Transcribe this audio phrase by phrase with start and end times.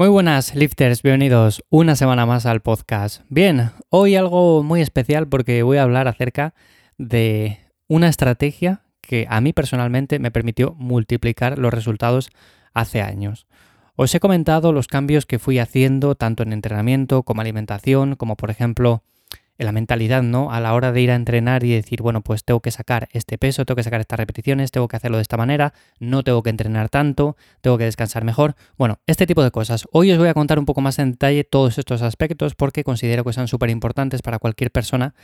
[0.00, 3.20] Muy buenas, lifters, bienvenidos una semana más al podcast.
[3.28, 6.54] Bien, hoy algo muy especial porque voy a hablar acerca
[6.96, 12.30] de una estrategia que a mí personalmente me permitió multiplicar los resultados
[12.72, 13.46] hace años.
[13.94, 18.50] Os he comentado los cambios que fui haciendo tanto en entrenamiento como alimentación, como por
[18.50, 19.02] ejemplo
[19.64, 20.52] la mentalidad, ¿no?
[20.52, 23.38] A la hora de ir a entrenar y decir, bueno, pues tengo que sacar este
[23.38, 26.50] peso, tengo que sacar estas repeticiones, tengo que hacerlo de esta manera, no tengo que
[26.50, 28.54] entrenar tanto, tengo que descansar mejor.
[28.78, 29.86] Bueno, este tipo de cosas.
[29.92, 33.24] Hoy os voy a contar un poco más en detalle todos estos aspectos porque considero
[33.24, 35.14] que son súper importantes para cualquier persona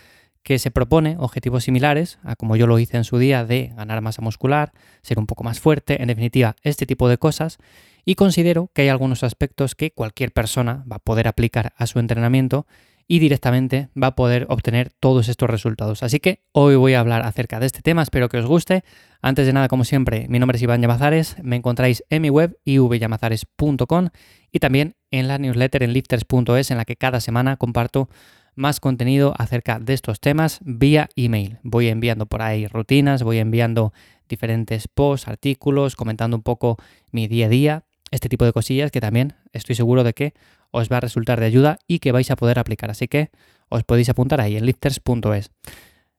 [0.47, 4.01] que se propone objetivos similares a como yo lo hice en su día de ganar
[4.01, 7.59] masa muscular, ser un poco más fuerte, en definitiva, este tipo de cosas.
[8.05, 11.99] Y considero que hay algunos aspectos que cualquier persona va a poder aplicar a su
[11.99, 12.69] entrenamiento
[13.09, 16.03] y directamente va a poder obtener todos estos resultados.
[16.03, 18.83] Así que hoy voy a hablar acerca de este tema, espero que os guste.
[19.23, 22.59] Antes de nada, como siempre, mi nombre es Iván Llamazares, me encontráis en mi web
[22.65, 24.09] ivyamazares.com
[24.53, 28.09] y también en la newsletter en lifters.es en la que cada semana comparto
[28.57, 31.59] más contenido acerca de estos temas vía email.
[31.63, 33.93] Voy enviando por ahí rutinas, voy enviando
[34.29, 36.79] diferentes posts, artículos, comentando un poco
[37.13, 40.35] mi día a día, este tipo de cosillas que también estoy seguro de que
[40.77, 42.91] os va a resultar de ayuda y que vais a poder aplicar.
[42.91, 43.31] Así que
[43.71, 45.51] os podéis apuntar ahí en lifters.es.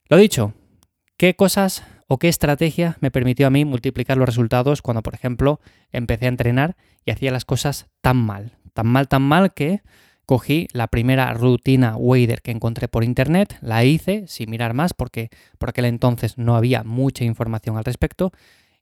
[0.09, 0.53] Lo dicho,
[1.15, 5.59] ¿qué cosas o qué estrategia me permitió a mí multiplicar los resultados cuando, por ejemplo,
[5.91, 8.57] empecé a entrenar y hacía las cosas tan mal?
[8.73, 9.81] Tan mal, tan mal que
[10.25, 15.29] cogí la primera rutina Wader que encontré por internet, la hice sin mirar más porque
[15.59, 18.31] por aquel entonces no había mucha información al respecto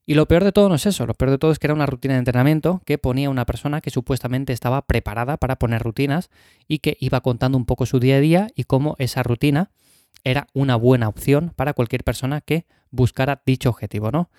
[0.05, 1.73] y lo peor de todo no es eso, lo peor de todo es que era
[1.73, 6.29] una rutina de entrenamiento que ponía una persona que supuestamente estaba preparada para poner rutinas
[6.67, 9.71] y que iba contando un poco su día a día y cómo esa rutina
[10.23, 14.29] era una buena opción para cualquier persona que buscara dicho objetivo, ¿no?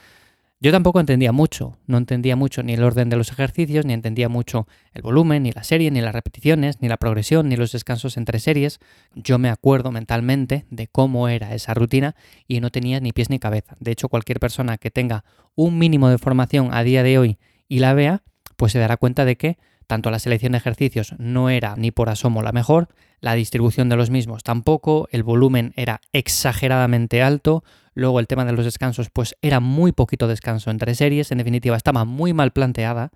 [0.59, 4.31] Yo tampoco entendía mucho, no entendía mucho ni el orden de los ejercicios, ni entendía
[4.31, 8.17] mucho el volumen, ni la serie, ni las repeticiones, ni la progresión, ni los descansos
[8.17, 8.81] entre series.
[9.15, 12.17] Yo me acuerdo mentalmente de cómo era esa rutina
[12.49, 13.77] y no tenía ni pies ni cabeza.
[13.81, 15.25] De hecho, cualquier persona que tenga
[15.57, 18.23] un mínimo de formación a día de hoy y la vea,
[18.57, 22.09] pues se dará cuenta de que tanto la selección de ejercicios no era ni por
[22.09, 22.89] asomo la mejor,
[23.21, 27.65] la distribución de los mismos tampoco, el volumen era exageradamente alto,
[27.95, 31.77] luego el tema de los descansos pues era muy poquito descanso entre series, en definitiva
[31.77, 33.11] estaba muy mal planteada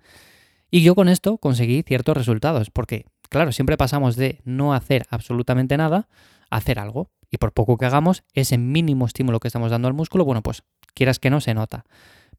[0.69, 5.77] y yo con esto conseguí ciertos resultados, porque claro, siempre pasamos de no hacer absolutamente
[5.77, 6.07] nada
[6.49, 9.93] a hacer algo y por poco que hagamos ese mínimo estímulo que estamos dando al
[9.93, 10.63] músculo, bueno pues
[10.93, 11.85] quieras que no se nota.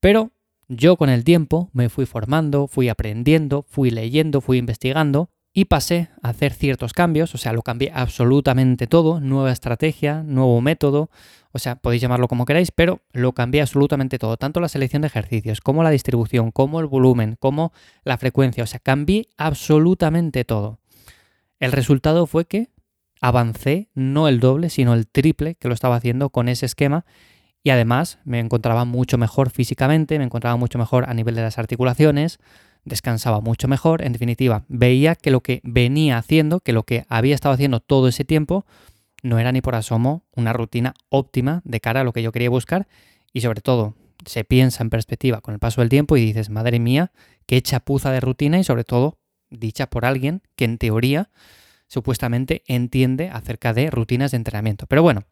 [0.03, 0.33] Pero
[0.67, 6.09] yo con el tiempo me fui formando, fui aprendiendo, fui leyendo, fui investigando y pasé
[6.23, 11.09] a hacer ciertos cambios, o sea, lo cambié absolutamente todo, nueva estrategia, nuevo método,
[11.53, 15.07] o sea, podéis llamarlo como queráis, pero lo cambié absolutamente todo, tanto la selección de
[15.07, 20.81] ejercicios, como la distribución, como el volumen, como la frecuencia, o sea, cambié absolutamente todo.
[21.61, 22.71] El resultado fue que
[23.21, 27.05] avancé no el doble, sino el triple que lo estaba haciendo con ese esquema
[27.62, 31.59] y además me encontraba mucho mejor físicamente, me encontraba mucho mejor a nivel de las
[31.59, 32.39] articulaciones,
[32.84, 37.34] descansaba mucho mejor, en definitiva, veía que lo que venía haciendo, que lo que había
[37.34, 38.67] estado haciendo todo ese tiempo,
[39.23, 42.50] no era ni por asomo una rutina óptima de cara a lo que yo quería
[42.50, 42.89] buscar
[43.33, 43.94] y sobre todo
[44.27, 47.12] se piensa en perspectiva con el paso del tiempo y dices, madre mía,
[47.47, 49.19] qué chapuza de rutina y sobre todo
[49.50, 51.31] dicha por alguien que en teoría
[51.87, 54.87] supuestamente entiende acerca de rutinas de entrenamiento.
[54.87, 55.25] Pero bueno,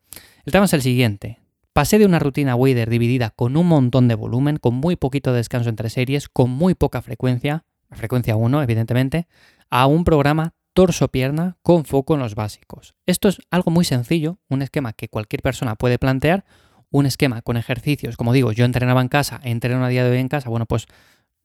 [0.44, 1.38] el tema es el siguiente.
[1.72, 5.68] Pasé de una rutina Wader dividida con un montón de volumen, con muy poquito descanso
[5.68, 9.28] entre series, con muy poca frecuencia, frecuencia 1 evidentemente,
[9.70, 12.96] a un programa torso-pierna con foco en los básicos.
[13.06, 16.44] Esto es algo muy sencillo, un esquema que cualquier persona puede plantear,
[16.90, 20.18] un esquema con ejercicios, como digo, yo entrenaba en casa, entreno a día de hoy
[20.18, 20.88] en casa, bueno, pues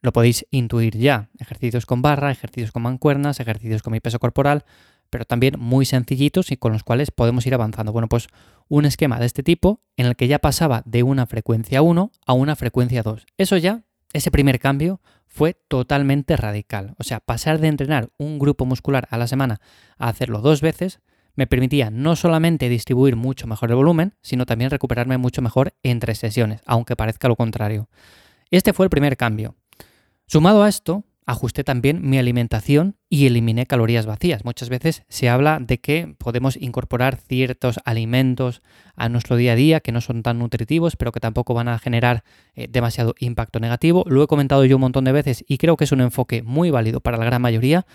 [0.02, 1.30] lo podéis intuir ya.
[1.38, 4.66] Ejercicios con barra, ejercicios con mancuernas, ejercicios con mi peso corporal,
[5.16, 7.94] pero también muy sencillitos y con los cuales podemos ir avanzando.
[7.94, 8.28] Bueno, pues
[8.68, 12.34] un esquema de este tipo en el que ya pasaba de una frecuencia 1 a
[12.34, 13.26] una frecuencia 2.
[13.38, 16.96] Eso ya, ese primer cambio fue totalmente radical.
[16.98, 19.62] O sea, pasar de entrenar un grupo muscular a la semana
[19.97, 21.00] a hacerlo dos veces
[21.35, 26.14] me permitía no solamente distribuir mucho mejor el volumen, sino también recuperarme mucho mejor entre
[26.16, 27.88] sesiones, aunque parezca lo contrario.
[28.52, 29.56] Este fue el primer cambio.
[30.28, 34.45] Sumado a esto, ajusté también mi alimentación y eliminé calorías vacías.
[34.45, 38.61] Muchas veces se habla de que podemos incorporar ciertos alimentos
[38.95, 41.79] a nuestro día a día que no son tan nutritivos, pero que tampoco van a
[41.79, 42.23] generar
[42.55, 44.03] eh, demasiado impacto negativo.
[44.07, 46.69] Lo he comentado yo un montón de veces y creo que es un enfoque muy
[46.69, 47.87] válido para la gran mayoría,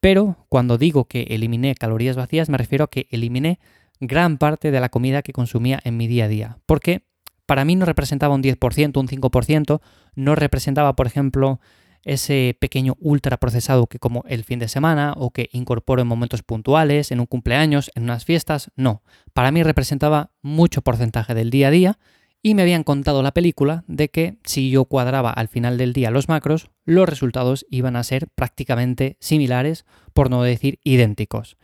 [0.00, 3.60] pero cuando digo que eliminé calorías vacías me refiero a que eliminé
[4.00, 7.02] gran parte de la comida que consumía en mi día a día, porque
[7.44, 9.80] para mí no representaba un 10%, un 5%,
[10.14, 11.60] no representaba, por ejemplo,
[12.04, 17.10] ese pequeño ultraprocesado que como el fin de semana o que incorporo en momentos puntuales,
[17.10, 19.02] en un cumpleaños, en unas fiestas, no.
[19.32, 21.98] Para mí representaba mucho porcentaje del día a día
[22.42, 26.10] y me habían contado la película de que si yo cuadraba al final del día
[26.10, 31.56] los macros, los resultados iban a ser prácticamente similares, por no decir idénticos.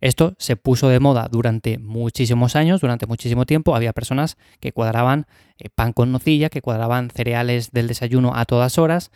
[0.00, 3.74] Esto se puso de moda durante muchísimos años, durante muchísimo tiempo.
[3.74, 5.26] Había personas que cuadraban
[5.58, 9.10] eh, pan con nocilla, que cuadraban cereales del desayuno a todas horas.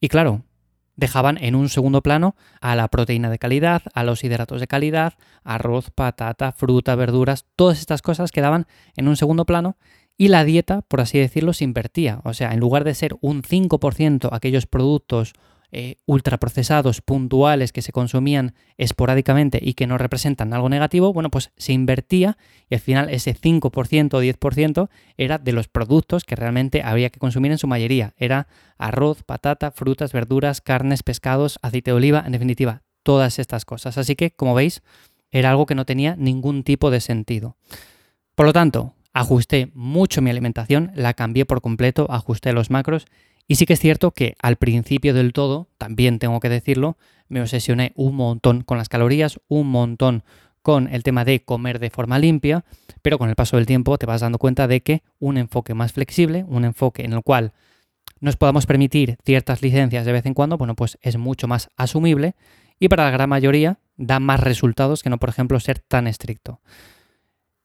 [0.00, 0.44] Y claro,
[0.96, 5.14] dejaban en un segundo plano a la proteína de calidad, a los hidratos de calidad,
[5.44, 8.66] arroz, patata, fruta, verduras, todas estas cosas quedaban
[8.96, 9.76] en un segundo plano
[10.16, 12.20] y la dieta, por así decirlo, se invertía.
[12.24, 15.34] O sea, en lugar de ser un 5% aquellos productos
[15.70, 21.50] eh, ultraprocesados, puntuales, que se consumían esporádicamente y que no representan algo negativo, bueno, pues
[21.56, 22.38] se invertía
[22.70, 27.18] y al final ese 5% o 10% era de los productos que realmente había que
[27.18, 28.14] consumir en su mayoría.
[28.16, 28.48] Era
[28.78, 33.98] arroz, patata, frutas, verduras, carnes, pescados, aceite de oliva, en definitiva, todas estas cosas.
[33.98, 34.82] Así que, como veis,
[35.30, 37.56] era algo que no tenía ningún tipo de sentido.
[38.34, 43.06] Por lo tanto, ajusté mucho mi alimentación, la cambié por completo, ajusté los macros
[43.48, 46.98] y sí que es cierto que al principio del todo, también tengo que decirlo,
[47.28, 50.22] me obsesioné un montón con las calorías, un montón
[50.62, 52.64] con el tema de comer de forma limpia,
[53.00, 55.94] pero con el paso del tiempo te vas dando cuenta de que un enfoque más
[55.94, 57.54] flexible, un enfoque en el cual
[58.20, 62.34] nos podamos permitir ciertas licencias de vez en cuando, bueno, pues es mucho más asumible
[62.78, 66.60] y para la gran mayoría da más resultados que no, por ejemplo, ser tan estricto.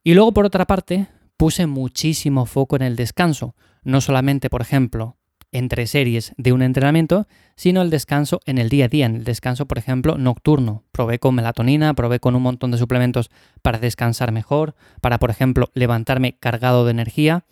[0.03, 1.07] Y luego, por otra parte,
[1.37, 3.55] puse muchísimo foco en el descanso.
[3.83, 5.17] No solamente, por ejemplo,
[5.53, 9.23] entre series de un entrenamiento, sino el descanso en el día a día, en el
[9.23, 10.83] descanso, por ejemplo, nocturno.
[10.91, 13.29] Probé con melatonina, probé con un montón de suplementos
[13.61, 17.45] para descansar mejor, para, por ejemplo, levantarme cargado de energía.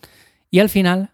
[0.49, 1.11] Y al final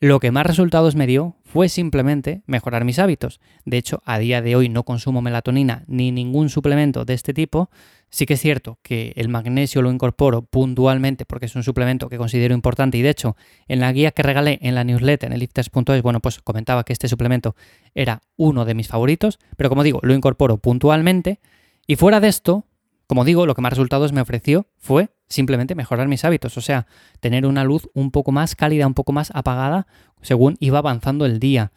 [0.00, 3.38] lo que más resultados me dio fue simplemente mejorar mis hábitos.
[3.66, 7.68] De hecho, a día de hoy no consumo melatonina ni ningún suplemento de este tipo.
[8.10, 12.18] Sí que es cierto que el magnesio lo incorporo puntualmente porque es un suplemento que
[12.18, 13.36] considero importante y de hecho
[13.68, 16.92] en la guía que regalé en la newsletter en el lifters.es, bueno, pues comentaba que
[16.92, 17.54] este suplemento
[17.94, 21.40] era uno de mis favoritos, pero como digo, lo incorporo puntualmente
[21.86, 22.66] y fuera de esto,
[23.06, 26.88] como digo, lo que más resultados me ofreció fue simplemente mejorar mis hábitos, o sea,
[27.20, 29.86] tener una luz un poco más cálida, un poco más apagada
[30.20, 31.70] según iba avanzando el día.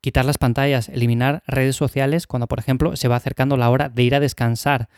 [0.00, 4.02] Quitar las pantallas, eliminar redes sociales cuando, por ejemplo, se va acercando la hora de
[4.02, 4.88] ir a descansar.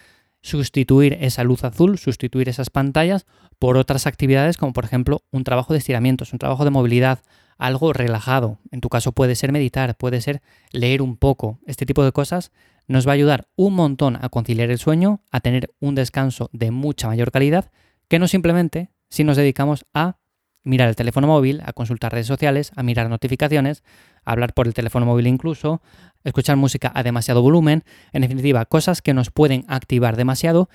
[0.46, 3.26] Sustituir esa luz azul, sustituir esas pantallas
[3.58, 7.18] por otras actividades como, por ejemplo, un trabajo de estiramientos, un trabajo de movilidad,
[7.58, 8.60] algo relajado.
[8.70, 11.58] En tu caso puede ser meditar, puede ser leer un poco.
[11.66, 12.52] Este tipo de cosas
[12.86, 16.70] nos va a ayudar un montón a conciliar el sueño, a tener un descanso de
[16.70, 17.72] mucha mayor calidad,
[18.06, 20.18] que no simplemente si nos dedicamos a
[20.62, 23.82] mirar el teléfono móvil, a consultar redes sociales, a mirar notificaciones,
[24.26, 25.80] hablar por el teléfono móvil incluso,
[26.24, 30.68] escuchar música a demasiado volumen, en definitiva, cosas que nos pueden activar demasiado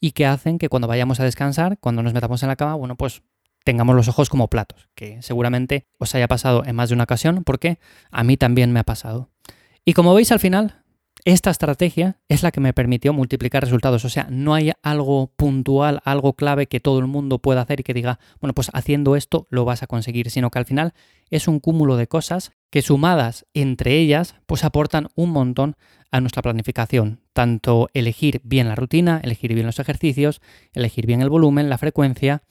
[0.00, 2.96] y que hacen que cuando vayamos a descansar, cuando nos metamos en la cama, bueno,
[2.96, 3.22] pues
[3.64, 7.42] tengamos los ojos como platos, que seguramente os haya pasado en más de una ocasión,
[7.44, 7.78] porque
[8.10, 9.30] a mí también me ha pasado.
[9.84, 10.84] Y como veis al final,
[11.24, 14.04] esta estrategia es la que me permitió multiplicar resultados.
[14.04, 17.82] O sea, no hay algo puntual, algo clave que todo el mundo pueda hacer y
[17.82, 20.94] que diga, bueno, pues haciendo esto lo vas a conseguir, sino que al final
[21.30, 25.76] es un cúmulo de cosas que sumadas entre ellas, pues aportan un montón
[26.10, 27.20] a nuestra planificación.
[27.32, 30.40] Tanto elegir bien la rutina, elegir bien los ejercicios,
[30.72, 32.42] elegir bien el volumen, la frecuencia,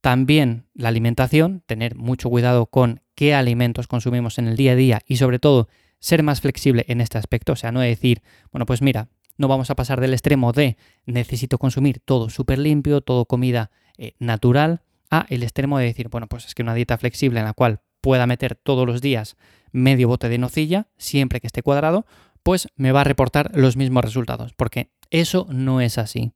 [0.00, 5.00] también la alimentación, tener mucho cuidado con qué alimentos consumimos en el día a día
[5.06, 5.68] y sobre todo
[6.00, 8.22] ser más flexible en este aspecto, o sea, no decir,
[8.52, 13.00] bueno, pues mira, no vamos a pasar del extremo de necesito consumir todo súper limpio,
[13.00, 16.98] todo comida eh, natural, a el extremo de decir, bueno, pues es que una dieta
[16.98, 19.36] flexible en la cual pueda meter todos los días
[19.70, 22.06] medio bote de nocilla, siempre que esté cuadrado,
[22.42, 26.32] pues me va a reportar los mismos resultados, porque eso no es así.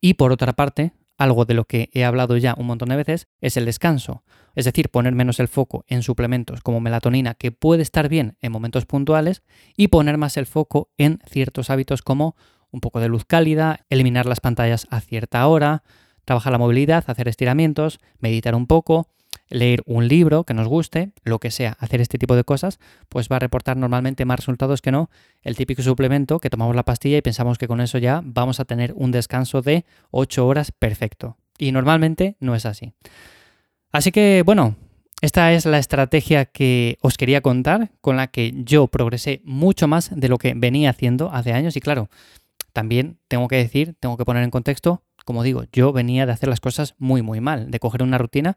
[0.00, 3.26] Y por otra parte, algo de lo que he hablado ya un montón de veces,
[3.40, 4.22] es el descanso.
[4.54, 8.52] Es decir, poner menos el foco en suplementos como melatonina, que puede estar bien en
[8.52, 9.42] momentos puntuales,
[9.76, 12.36] y poner más el foco en ciertos hábitos como
[12.70, 15.82] un poco de luz cálida, eliminar las pantallas a cierta hora,
[16.24, 19.08] trabajar la movilidad, hacer estiramientos, meditar un poco,
[19.50, 22.78] leer un libro que nos guste, lo que sea, hacer este tipo de cosas,
[23.08, 25.10] pues va a reportar normalmente más resultados que no
[25.42, 28.64] el típico suplemento que tomamos la pastilla y pensamos que con eso ya vamos a
[28.64, 31.36] tener un descanso de 8 horas perfecto.
[31.58, 32.94] Y normalmente no es así.
[33.92, 34.76] Así que bueno,
[35.20, 40.10] esta es la estrategia que os quería contar, con la que yo progresé mucho más
[40.14, 42.08] de lo que venía haciendo hace años y claro,
[42.72, 46.48] también tengo que decir, tengo que poner en contexto, como digo, yo venía de hacer
[46.48, 48.56] las cosas muy muy mal, de coger una rutina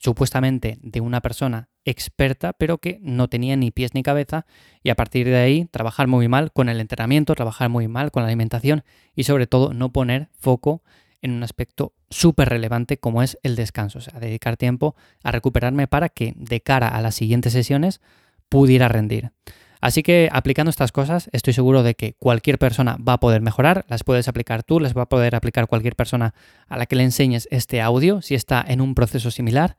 [0.00, 4.46] supuestamente de una persona experta, pero que no tenía ni pies ni cabeza,
[4.82, 8.22] y a partir de ahí trabajar muy mal con el entrenamiento, trabajar muy mal con
[8.22, 8.82] la alimentación
[9.14, 10.82] y sobre todo no poner foco
[11.22, 15.86] en un aspecto súper relevante como es el descanso, o sea, dedicar tiempo a recuperarme
[15.86, 18.00] para que de cara a las siguientes sesiones
[18.48, 19.32] pudiera rendir.
[19.80, 23.84] Así que aplicando estas cosas, estoy seguro de que cualquier persona va a poder mejorar,
[23.88, 26.34] las puedes aplicar tú, las va a poder aplicar cualquier persona
[26.68, 29.76] a la que le enseñes este audio, si está en un proceso similar.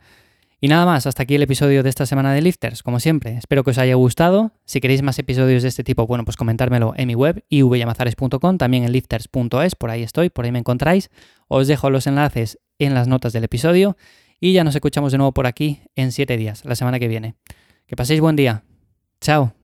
[0.64, 3.36] Y nada más, hasta aquí el episodio de esta semana de Lifters, como siempre.
[3.36, 4.52] Espero que os haya gustado.
[4.64, 8.84] Si queréis más episodios de este tipo, bueno, pues comentármelo en mi web, ivyamazares.com, también
[8.84, 11.10] en lifters.es, por ahí estoy, por ahí me encontráis.
[11.48, 13.98] Os dejo los enlaces en las notas del episodio
[14.40, 17.34] y ya nos escuchamos de nuevo por aquí en siete días, la semana que viene.
[17.88, 18.64] Que paséis buen día.
[19.20, 19.61] Chao.